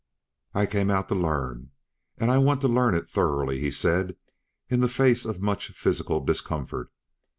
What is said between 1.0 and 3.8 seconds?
to learn, and I want to learn it thoroughly," he